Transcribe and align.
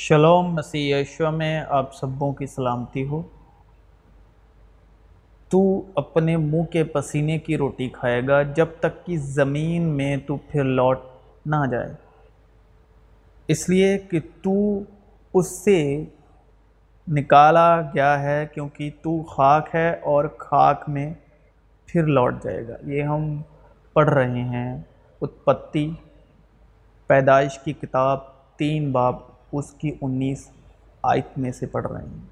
Shalom 0.00 0.54
مسیح 0.54 0.96
یشوع 0.96 1.30
میں 1.30 1.64
آپ 1.68 1.94
سبوں 1.94 2.32
کی 2.32 2.46
سلامتی 2.46 3.06
ہو۔ 3.06 3.22
تو 5.48 5.82
اپنے 5.94 6.36
منہ 6.36 6.62
کے 6.62 6.84
پسینے 6.84 7.38
کی 7.38 7.56
روٹی 7.56 7.88
کھائے 7.88 8.26
گا 8.28 8.42
جب 8.42 8.66
تک 8.80 9.06
کہ 9.06 9.16
زمین 9.16 9.82
میں 9.82 10.16
تو 10.16 10.36
پھر 10.36 10.64
لوٹ 10.64 10.98
نہ 11.46 11.56
جائے۔ 11.70 11.94
اس 13.48 13.68
لیے 13.68 13.98
کہ 13.98 14.20
تو 14.42 14.80
اس 15.34 15.64
سے 15.64 16.04
نکالا 17.08 17.80
گیا 17.80 18.22
ہے 18.22 18.46
کیونکہ 18.54 18.90
تو 19.02 19.22
خاک 19.22 19.68
ہے 19.74 19.90
اور 19.90 20.24
خاک 20.38 20.88
میں 20.88 21.14
پھر 21.86 22.06
لوٹ 22.06 22.42
جائے 22.42 22.68
گا۔ 22.68 22.74
یہ 22.82 23.02
ہم 23.02 23.42
پڑھ 23.92 24.08
رہے 24.08 24.42
ہیں۔ 24.42 24.82
اتپتی 25.20 25.92
پیدائش 27.06 27.58
کی 27.58 27.72
کتاب 27.72 28.18
تین 28.56 28.92
باب 28.92 29.27
اس 29.52 29.70
کی 29.70 29.92
انیس 30.00 30.48
آیت 31.02 31.38
میں 31.38 31.52
سے 31.52 31.66
پڑھ 31.66 31.86
رہے 31.86 32.02
ہیں۔ 32.02 32.26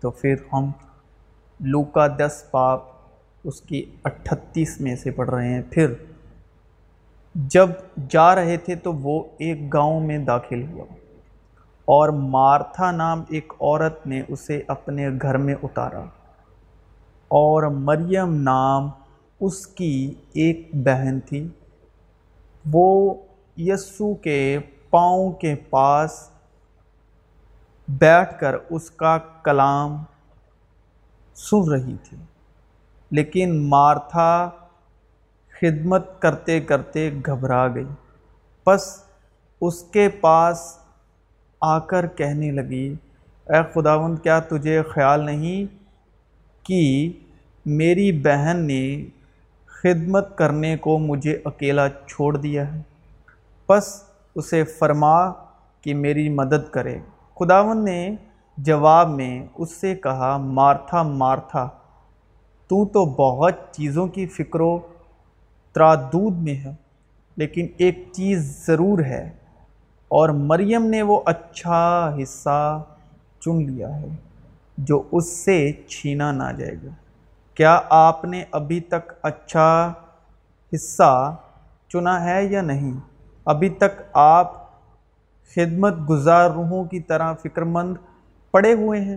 تو 0.00 0.10
پھر 0.10 0.34
ہم 0.52 0.70
لوکا 1.60 2.06
دس 2.06 2.44
باب 2.52 2.78
اس 3.44 3.60
کی 3.60 3.84
اٹھتیس 4.04 4.80
میں 4.80 4.96
سے 4.96 5.10
پڑھ 5.10 5.30
رہے 5.30 5.54
ہیں۔ 5.54 5.62
پھر 5.70 5.92
جب 7.34 7.68
جا 8.08 8.34
رہے 8.34 8.56
تھے 8.56 8.74
تو 8.74 8.92
وہ 8.92 9.24
ایک 9.38 9.74
گاؤں 9.74 10.00
میں 10.00 10.18
داخل 10.18 10.72
ہوا 10.72 10.84
اور 11.84 12.08
مارتھا 12.08 12.90
نام 12.90 13.22
ایک 13.28 13.52
عورت 13.60 14.06
نے 14.06 14.22
اسے 14.28 14.62
اپنے 14.68 15.08
گھر 15.22 15.36
میں 15.36 15.54
اتارا 15.62 16.04
اور 17.28 17.62
مریم 17.62 18.34
نام 18.34 18.90
اس 19.40 19.66
کی 19.66 20.14
ایک 20.32 20.70
بہن 20.72 21.20
تھی۔ 21.20 21.48
وہ 22.72 23.14
یسو 23.56 24.14
کے 24.14 24.58
پاؤں 24.90 25.32
کے 25.32 25.54
پاس 25.54 26.30
بیٹھ 27.88 28.40
کر 28.40 28.56
اس 28.70 28.90
کا 28.90 29.18
کلام 29.42 30.04
سن 31.34 31.70
رہی 31.70 31.96
تھی۔ 32.02 32.16
لیکن 33.10 33.68
مارتھا 33.68 34.50
خدمت 35.60 36.22
کرتے 36.22 36.60
کرتے 36.60 37.10
گھبرا 37.26 37.74
گئی۔ 37.74 37.86
بس 38.66 39.02
اس 39.60 39.82
کے 39.82 40.08
پاس 40.08 40.78
آ 41.60 41.78
کر 41.78 42.06
کہنے 42.06 42.50
لگی، 42.50 42.94
اے 43.44 43.72
خداوند، 43.74 44.18
کیا 44.22 44.40
تجھے 44.40 44.82
خیال 44.82 45.24
نہیں 45.24 45.76
کہ 46.64 47.12
میری 47.66 48.12
بہن 48.12 48.56
نے 48.66 49.06
خدمت 49.66 50.38
کرنے 50.38 50.76
کو 50.76 50.98
مجھے 50.98 51.38
اکیلا 51.44 51.88
چھوڑ 51.88 52.36
دیا 52.36 52.74
ہے؟ 52.74 52.80
بس 53.68 54.07
اسے 54.38 54.64
فرما 54.64 55.32
کہ 55.80 55.94
میری 55.94 56.28
مدد 56.28 56.72
کرے۔ 56.72 56.98
خداون 57.40 57.84
نے 57.84 58.16
جواب 58.56 59.10
میں 59.10 59.46
اس 59.54 59.70
سے 59.70 59.96
کہا، 59.96 60.36
مارتھا 60.36 61.02
مارتھا، 61.02 61.68
تو 62.68 62.86
تو 62.86 63.04
بہت 63.04 63.54
چیزوں 63.72 64.06
کی 64.06 64.26
فکر 64.26 64.60
و 64.60 64.78
ترادود 65.72 66.34
میں 66.36 66.54
ہے، 66.54 66.74
لیکن 67.36 67.66
ایک 67.76 68.08
چیز 68.12 68.66
ضرور 68.66 68.98
ہے۔ 68.98 69.30
اور 70.08 70.28
مریم 70.28 70.84
نے 70.84 71.02
وہ 71.02 71.20
اچھا 71.24 72.14
حصہ 72.22 72.82
چن 73.40 73.72
لیا 73.72 74.00
ہے 74.00 74.08
جو 74.78 75.02
اس 75.12 75.32
سے 75.32 75.72
چھینا 75.88 76.32
نہ 76.32 76.52
جائے 76.58 76.74
گا۔ 76.74 76.90
کیا 77.54 77.80
آپ 77.90 78.24
نے 78.24 78.44
ابھی 78.50 78.80
تک 78.80 79.12
اچھا 79.22 79.92
حصہ 80.74 81.36
چنا 81.88 82.24
ہے 82.24 82.44
یا 82.44 82.62
نہیں؟ 82.62 82.92
ابھی 83.48 83.68
تک 83.68 84.02
آپ 84.12 84.52
خدمت 85.54 85.94
گزار 86.10 86.50
روحوں 86.50 86.84
کی 86.84 87.00
طرح 87.00 87.32
فکر 87.32 87.62
مند 87.62 87.96
پڑے 88.50 88.72
ہوئے 88.72 89.00
ہیں۔ 89.00 89.16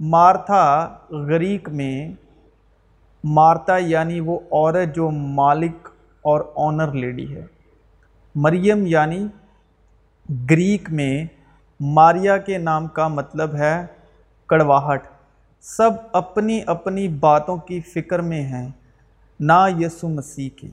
مارتھا 0.00 0.64
غریق 1.10 1.68
میں 1.68 2.12
مارتا 3.24 3.76
یعنی 3.76 4.20
وہ 4.20 4.38
عورت 4.50 4.94
جو 4.94 5.10
مالک 5.10 5.88
اور 6.22 6.40
آنر 6.56 6.92
لیڈی 6.92 7.36
ہے۔ 7.36 7.44
مریم 8.34 8.86
یعنی 8.86 9.26
گریک 10.50 10.90
میں 10.90 11.24
ماریا 11.80 12.36
کے 12.36 12.58
نام 12.58 12.86
کا 12.86 13.08
مطلب 13.08 13.54
ہے 13.54 13.86
کڑواہٹ۔ 14.46 15.08
سب 15.60 15.90
اپنی 16.12 16.60
اپنی 16.66 17.08
باتوں 17.08 17.56
کی 17.56 17.80
فکر 17.80 18.18
میں 18.18 18.42
ہیں، 18.42 18.68
نہ 19.40 19.66
یسو 19.78 20.08
مسیح 20.08 20.48
کی 20.56 20.70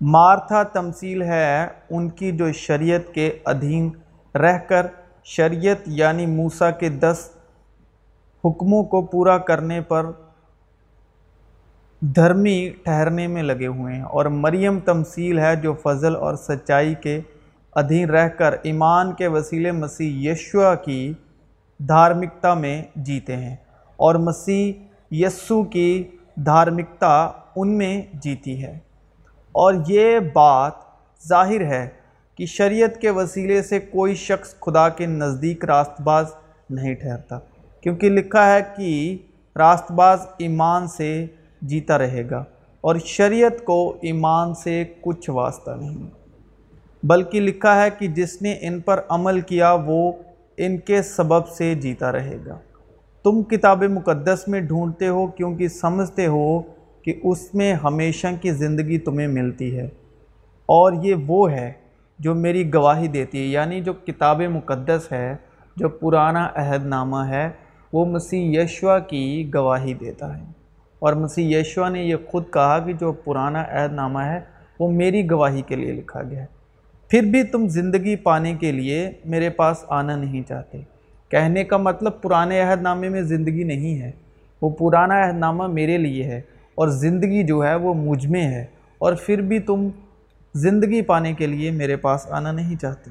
مارتھا 0.00 0.62
تمثیل 0.62 1.22
ہے 1.22 1.68
ان 1.90 2.08
کی 2.08 2.32
جو 2.32 2.52
شریعت 2.52 3.14
کے 3.14 3.38
ادھین 3.44 3.90
رہ 4.34 4.58
کر، 4.58 4.86
شریعت 5.24 5.76
یعنی 5.86 6.26
موسیٰ 6.26 6.70
کے 6.78 6.88
دس 6.88 7.30
حکموں 8.44 8.84
کو 8.84 9.02
پورا 9.02 9.38
کرنے 9.38 9.80
پر 9.80 10.06
دھرمی 12.00 12.70
ٹھہرنے 12.84 13.26
میں 13.26 13.42
لگے 13.42 13.66
ہوئے 13.66 13.94
ہیں۔ 13.94 14.02
اور 14.02 14.26
مریم 14.26 14.78
تمثیل 14.80 15.38
ہے 15.38 15.56
جو 15.56 15.74
فضل 15.74 16.16
اور 16.16 16.34
سچائی 16.34 16.94
کے 16.94 17.20
ادھین 17.72 18.10
رہ 18.10 18.28
کر 18.28 18.54
ایمان 18.62 19.12
کے 19.12 19.26
وسیلے 19.26 19.72
مسیح 19.72 20.32
یشوا 20.32 20.74
کی 20.74 21.14
دھارمکتا 21.78 22.54
میں 22.54 22.82
جیتے 22.96 23.36
ہیں۔ 23.36 23.56
اور 23.96 24.14
مسیح 24.14 24.72
یسو 25.10 25.64
کی 25.64 26.04
دھارمکتا 26.34 27.30
ان 27.56 27.78
میں 27.78 28.02
جیتی 28.12 28.64
ہے۔ 28.64 28.78
اور 29.52 29.74
یہ 29.88 30.18
بات 30.32 30.72
ظاہر 31.28 31.60
ہے 31.60 31.88
کہ 32.34 32.46
شریعت 32.46 33.00
کے 33.00 33.10
وسیلے 33.10 33.62
سے 33.62 33.80
کوئی 33.80 34.14
شخص 34.14 34.54
خدا 34.60 34.88
کے 34.88 35.06
نزدیک 35.06 35.64
راست 35.64 36.00
باز 36.00 36.26
نہیں 36.70 36.94
ٹھہرتا، 36.94 37.38
کیونکہ 37.80 38.10
لکھا 38.10 38.54
ہے 38.54 38.60
کہ 38.76 39.16
راست 39.56 39.92
باز 39.92 40.26
ایمان 40.38 40.86
سے 40.88 41.26
جیتا 41.62 41.98
رہے 41.98 42.30
گا 42.30 42.44
اور 42.80 42.96
شریعت 43.04 43.64
کو 43.64 43.96
ایمان 44.02 44.54
سے 44.54 44.84
کچھ 45.00 45.30
واسطہ 45.30 45.70
نہیں۔ 45.70 46.06
بلکہ 47.02 47.40
لکھا 47.40 47.82
ہے 47.82 47.90
کہ 47.98 48.06
جس 48.06 48.42
نے 48.42 48.58
ان 48.60 48.80
پر 48.80 49.00
عمل 49.08 49.40
کیا، 49.40 49.76
وہ 49.86 50.12
ان 50.56 50.78
کے 50.78 51.02
سبب 51.02 51.48
سے 51.48 51.74
جیتا 51.74 52.12
رہے 52.12 52.36
گا۔ 52.46 52.58
تم 53.24 53.42
کتاب 53.42 53.82
مقدس 53.82 54.48
میں 54.48 54.60
ڈھونڈتے 54.60 55.08
ہو 55.08 55.26
کیونکہ 55.26 55.68
سمجھتے 55.68 56.26
ہو 56.26 56.60
کہ 57.08 57.20
اس 57.22 57.54
میں 57.54 57.74
ہمیشہ 57.74 58.26
کی 58.40 58.50
زندگی 58.50 58.98
تمہیں 58.98 59.26
ملتی 59.26 59.78
ہے۔ 59.78 59.84
اور 60.66 60.92
یہ 61.02 61.14
وہ 61.26 61.52
ہے 61.52 61.72
جو 62.18 62.34
میری 62.34 62.74
گواہی 62.74 63.08
دیتی 63.08 63.38
ہے 63.38 63.44
یعنی 63.44 63.80
جو 63.80 63.92
کتاب 63.92 64.40
مقدس 64.40 65.12
ہے، 65.12 65.36
جو 65.76 65.88
پرانا 65.88 66.48
عہد 66.54 66.86
نامہ 66.86 67.16
ہے، 67.16 67.48
وہ 67.92 68.04
مسیح 68.04 68.60
یشوا 68.60 68.98
کی 68.98 69.50
گواہی 69.54 69.94
دیتا 69.94 70.38
ہے۔ 70.38 70.42
اور 70.98 71.12
مسیح 71.12 71.58
یشوا 71.58 71.88
نے 71.88 72.02
یہ 72.02 72.16
خود 72.26 72.44
کہا 72.52 72.78
کہ 72.78 72.92
جو 72.92 73.12
پرانا 73.12 73.64
عہد 73.70 73.92
نامہ 73.92 74.18
ہے، 74.18 74.40
وہ 74.80 74.92
میری 74.92 75.30
گواہی 75.30 75.62
کے 75.62 75.76
لیے 75.76 75.92
لکھا 75.92 76.22
گیا 76.22 76.40
ہے۔ 76.40 76.46
پھر 77.08 77.22
بھی 77.22 77.42
تم 77.42 77.68
زندگی 77.68 78.16
پانے 78.16 78.54
کے 78.54 78.72
لیے 78.72 79.10
میرے 79.24 79.50
پاس 79.50 79.84
آنا 79.88 80.16
نہیں 80.16 80.48
چاہتے۔ 80.48 80.78
کہنے 81.28 81.64
کا 81.64 81.76
مطلب 81.76 82.12
پرانے 82.22 82.60
عہد 82.60 82.82
نامے 82.82 83.08
میں 83.08 83.22
زندگی 83.22 83.64
نہیں 83.64 84.02
ہے۔ 84.02 84.10
وہ 84.62 84.70
پرانا 84.70 85.28
عہد 85.28 85.38
نامہ 85.38 85.66
میرے 85.66 85.98
لیے 85.98 86.24
ہے۔ 86.24 86.40
اور 86.78 86.88
زندگی 86.88 87.46
جو 87.46 87.64
ہے 87.64 87.74
وہ 87.74 87.94
مجھ 87.94 88.26
میں 88.26 88.46
ہے 88.48 88.66
اور 88.98 89.12
پھر 89.12 89.40
بھی 89.40 89.58
تم 89.58 89.88
زندگی 90.54 91.02
پانے 91.02 91.32
کے 91.34 91.46
لیے 91.46 91.70
میرے 91.70 91.96
پاس 91.96 92.26
آنا 92.30 92.52
نہیں 92.52 92.76
چاہتے۔ 92.76 93.10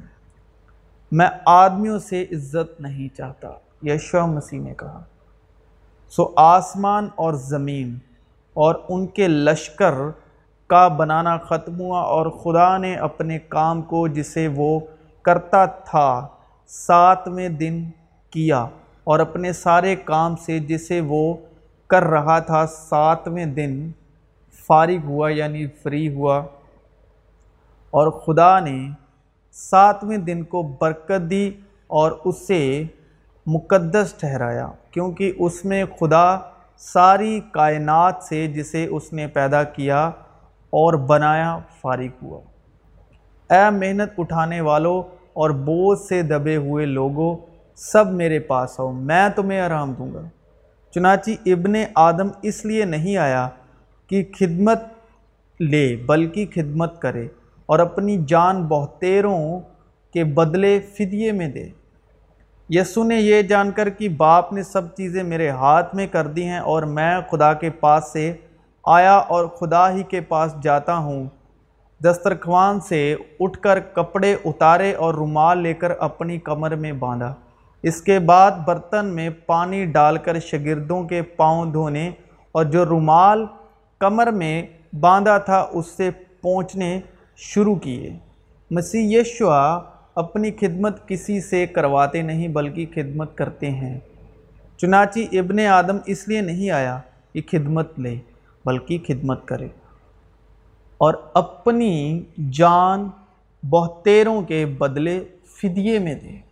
میں 1.11 1.27
آدمیوں 1.45 1.99
سے 1.99 2.23
عزت 2.23 2.81
نہیں 2.81 3.15
چاہتا 3.15 3.47
یشو 3.83 4.27
مسیح 4.27 4.59
نے 4.59 4.73
کہا۔ 4.73 5.03
سو 6.09 6.33
آسمان 6.35 7.07
اور 7.15 7.33
زمین 7.33 7.97
اور 8.53 8.75
ان 8.89 9.07
کے 9.07 9.27
لشکر 9.27 9.93
کا 10.67 10.87
بنانا 10.87 11.37
ختم 11.37 11.79
ہوا 11.79 11.99
اور 11.99 12.25
خدا 12.25 12.77
نے 12.77 12.95
اپنے 12.95 13.39
کام 13.39 13.81
کو 13.81 14.07
جسے 14.07 14.47
وہ 14.47 14.79
کرتا 15.21 15.65
تھا 15.65 16.27
ساتویں 16.67 17.49
دن 17.49 17.85
کیا 18.29 18.67
اور 19.03 19.19
اپنے 19.19 19.53
سارے 19.53 19.95
کام 19.95 20.35
سے 20.35 20.59
جسے 20.59 21.01
وہ 21.01 21.33
کر 21.87 22.03
رہا 22.03 22.39
تھا، 22.39 22.65
ساتویں 22.65 23.45
دن 23.45 23.91
فارغ 24.67 25.03
ہوا 25.03 25.29
یعنی 25.29 25.67
فری 25.67 26.13
ہوا۔ 26.13 26.45
اور 27.91 28.07
خدا 28.11 28.59
نے 28.59 28.89
ساتویں 29.51 30.17
دن 30.17 30.43
کو 30.43 30.63
برکت 30.63 31.29
دی 31.29 31.51
اور 31.87 32.11
اسے 32.25 32.83
مقدس 33.45 34.13
ٹھہرایا، 34.19 34.71
کیونکہ 34.91 35.33
اس 35.39 35.65
میں 35.65 35.85
خدا 35.99 36.37
ساری 36.77 37.39
کائنات 37.51 38.15
سے 38.23 38.47
جسے 38.47 38.85
اس 38.85 39.13
نے 39.13 39.27
پیدا 39.27 39.63
کیا 39.63 40.05
اور 40.69 40.93
بنایا 40.93 41.59
فارغ 41.81 42.25
ہوا۔ 42.25 42.39
اے 43.53 43.69
محنت 43.69 44.11
اٹھانے 44.17 44.61
والوں 44.61 45.03
اور 45.33 45.49
بوجھ 45.49 45.99
سے 45.99 46.21
دبے 46.21 46.55
ہوئے 46.55 46.85
لوگوں 46.85 47.37
سب 47.75 48.07
میرے 48.07 48.39
پاس 48.39 48.79
آؤ، 48.79 48.91
میں 48.91 49.29
تمہیں 49.29 49.59
آرام 49.59 49.93
دوں 49.93 50.13
گا۔ 50.13 50.21
چنانچہ 50.91 51.31
ابن 51.45 51.73
آدم 51.95 52.27
اس 52.41 52.65
لیے 52.65 52.85
نہیں 52.85 53.17
آیا 53.17 53.49
کہ 54.07 54.23
خدمت 54.39 54.79
لے، 55.59 55.95
بلکہ 55.95 56.45
خدمت 56.55 57.01
کرے 57.01 57.27
اور 57.65 57.79
اپنی 57.79 58.17
جان 58.27 58.63
بہتیروں 58.63 59.59
کے 60.13 60.23
بدلے 60.23 60.79
فدیے 60.79 61.31
میں 61.31 61.47
دے۔ 61.47 61.69
یسو 62.69 63.03
نے 63.03 63.15
یہ 63.15 63.41
جان 63.41 63.71
کر 63.71 63.89
کہ 63.89 64.09
باپ 64.09 64.53
نے 64.53 64.63
سب 64.63 64.95
چیزیں 64.95 65.23
میرے 65.23 65.49
ہاتھ 65.49 65.95
میں 65.95 66.07
کر 66.07 66.27
دی 66.27 66.43
ہیں 66.43 66.59
اور 66.59 66.83
میں 66.83 67.21
خدا 67.31 67.53
کے 67.53 67.69
پاس 67.69 68.13
سے 68.13 68.33
آیا 68.85 69.15
اور 69.15 69.45
خدا 69.45 69.91
ہی 69.91 70.03
کے 70.03 70.21
پاس 70.21 70.55
جاتا 70.61 70.97
ہوں۔ 70.97 71.25
دسترخوان 72.03 72.79
سے 72.79 73.15
اٹھ 73.39 73.59
کر 73.59 73.79
کپڑے 73.79 74.35
اتارے 74.45 74.93
اور 74.93 75.13
رومال 75.13 75.57
لے 75.57 75.73
کر 75.73 75.91
اپنی 75.99 76.39
کمر 76.39 76.75
میں 76.75 76.91
باندھا۔ 76.91 77.33
اس 77.87 78.01
کے 78.01 78.19
بعد 78.19 78.51
برتن 78.65 79.05
میں 79.05 79.29
پانی 79.45 79.85
ڈال 79.85 80.17
کر 80.17 80.39
شگردوں 80.39 81.03
کے 81.03 81.21
پاؤں 81.21 81.71
دھونے 81.71 82.11
اور 82.51 82.63
جو 82.63 82.85
رومال 82.85 83.45
کمر 83.99 84.31
میں 84.31 84.67
باندھا 85.01 85.37
تھا 85.37 85.67
اس 85.71 85.87
سے 85.87 86.11
پہنچنے 86.41 86.99
شروع 87.35 87.75
کیے۔ 87.75 88.17
مسیح 88.71 89.19
یشوا 89.19 89.79
اپنی 90.15 90.51
خدمت 90.51 91.07
کسی 91.07 91.41
سے 91.41 91.67
کرواتے 91.67 92.21
نہیں 92.21 92.47
بلکہ 92.47 92.85
خدمت 92.95 93.37
کرتے 93.37 93.71
ہیں۔ 93.71 93.99
چنانچہ 94.77 95.19
ابن 95.31 95.59
آدم 95.59 95.97
اس 96.05 96.27
لیے 96.27 96.41
نہیں 96.41 96.69
آیا 96.69 96.99
کہ 97.33 97.41
خدمت 97.51 97.99
لے 97.99 98.15
بلکہ 98.65 98.97
خدمت 99.07 99.47
کرے۔ 99.47 99.67
اور 100.97 101.13
اپنی 101.33 102.23
جان 102.51 103.09
بہتیروں 103.63 104.41
کے 104.41 104.65
بدلے 104.65 105.23
فدیے 105.61 105.99
میں 105.99 106.15
دے۔ 106.15 106.46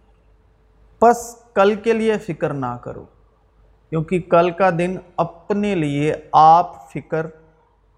پس 0.99 1.35
کل 1.53 1.75
کے 1.75 1.93
لیے 1.93 2.17
فکر 2.17 2.53
نہ 2.53 2.77
کرو، 2.81 3.05
کیونکہ 3.89 4.19
کل 4.19 4.51
کا 4.51 4.69
دن 4.69 4.95
اپنے 5.17 5.75
لیے 5.75 6.13
آپ 6.31 6.91
فکر 6.91 7.25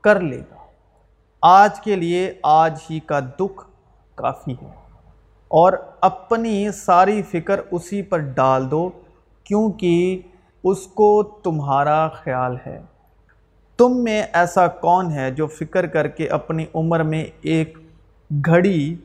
کر 0.01 0.19
لے 0.19 0.39
گا۔ 0.39 0.55
آج 1.41 1.81
کے 1.81 1.95
لیے 1.95 2.33
آج 2.43 2.79
ہی 2.89 2.99
کا 2.99 3.19
دکھ 3.19 3.67
کافی 4.15 4.51
ہے۔ 4.51 4.71
اور 5.47 5.73
اپنی 6.01 6.71
ساری 6.71 7.21
فکر 7.21 7.59
اسی 7.71 8.01
پر 8.01 8.17
ڈال 8.17 8.71
دو، 8.71 8.89
کیونکہ 9.43 10.21
اس 10.63 10.87
کو 10.87 11.23
تمہارا 11.43 12.07
خیال 12.07 12.57
ہے۔ 12.65 12.81
تم 13.77 14.03
میں 14.03 14.23
ایسا 14.33 14.67
کون 14.67 15.11
ہے 15.11 15.31
جو 15.31 15.47
فکر 15.47 15.87
کر 15.87 16.07
کے 16.07 16.29
اپنی 16.29 16.65
عمر 16.75 17.03
میں 17.03 17.25
ایک 17.41 17.77
گھڑی 18.45 18.95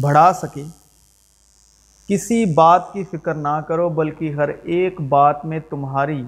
بڑھا 0.00 0.32
سکے؟ 0.32 0.64
کسی 2.10 2.44
بات 2.44 2.92
کی 2.92 3.04
فکر 3.04 3.34
نہ 3.34 3.60
کرو، 3.68 3.88
بلکہ 3.88 4.32
ہر 4.32 4.48
ایک 4.48 5.00
بات 5.00 5.44
میں 5.44 5.58
تمہاری 5.70 6.24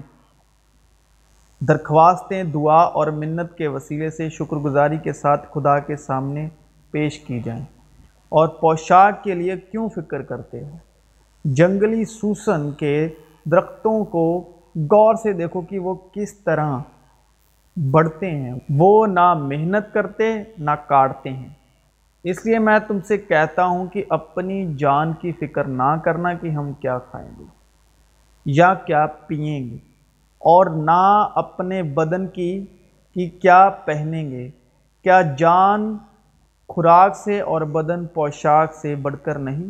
درخواستیں، 1.59 2.43
دعا 2.43 2.81
اور 2.81 3.07
منت 3.07 3.57
کے 3.57 3.67
وسیلے 3.67 4.09
سے 4.09 4.29
شکر 4.29 4.55
گزاری 4.55 4.97
کے 4.97 5.13
ساتھ 5.13 5.47
خدا 5.51 5.79
کے 5.79 5.95
سامنے 5.95 6.49
پیش 6.91 7.19
کی 7.19 7.39
جائیں۔ 7.39 7.65
اور 8.29 8.47
پوشاک 8.47 9.23
کے 9.23 9.33
لیے 9.33 9.55
کیوں 9.71 9.89
فکر 9.89 10.21
کرتے 10.21 10.63
ہو؟ 10.63 10.77
جنگلی 11.45 12.05
سوسن 12.05 12.71
کے 12.71 13.09
درختوں 13.51 14.05
کو 14.05 14.39
غور 14.75 15.15
سے 15.15 15.33
دیکھو 15.33 15.61
کہ 15.61 15.79
وہ 15.79 15.95
کس 16.13 16.33
طرح 16.33 16.77
بڑھتے 17.91 18.31
ہیں۔ 18.31 18.53
وہ 18.69 19.07
نہ 19.07 19.33
محنت 19.33 19.93
کرتے، 19.93 20.33
نہ 20.57 20.71
کاٹتے 20.87 21.29
ہیں۔ 21.29 21.49
اس 22.23 22.45
لیے 22.45 22.59
میں 22.59 22.79
تم 22.87 22.99
سے 23.01 23.17
کہتا 23.17 23.65
ہوں 23.65 23.87
کہ 23.87 24.03
اپنی 24.09 24.73
جان 24.73 25.13
کی 25.13 25.31
فکر 25.31 25.63
نہ 25.63 25.95
کرنا 26.03 26.33
کہ 26.33 26.47
ہم 26.49 26.73
کیا 26.73 26.99
کھائیں 26.99 27.31
گے 27.39 27.43
یا 28.45 28.73
کیا 28.73 29.05
پئیں 29.05 29.69
گے 29.69 29.75
اور 30.41 30.65
نہ 30.65 31.27
اپنے 31.35 31.83
بدن 31.83 32.27
کی 32.27 32.65
کہ 33.13 33.29
کیا 33.41 33.69
پہنیں 33.69 34.31
گے۔ 34.31 34.49
کیا 35.03 35.21
جان 35.21 35.97
خوراک 36.69 37.15
سے 37.15 37.41
اور 37.41 37.61
بدن 37.61 38.05
پوشاک 38.05 38.73
سے 38.73 38.95
بڑھ 38.95 39.15
کر 39.23 39.39
نہیں؟ 39.39 39.69